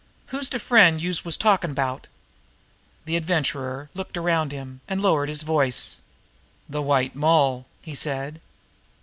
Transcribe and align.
Who's 0.29 0.49
de 0.49 0.57
friend 0.57 0.99
youse 0.99 1.23
was 1.23 1.37
talkin' 1.37 1.69
about?" 1.69 2.07
The 3.05 3.15
Adventurer 3.15 3.91
looked 3.93 4.17
around 4.17 4.51
him, 4.51 4.81
and 4.87 4.99
lowered 4.99 5.29
his 5.29 5.43
voice. 5.43 5.97
"The 6.67 6.81
White 6.81 7.15
Moll," 7.15 7.67
he 7.83 7.93
said. 7.93 8.41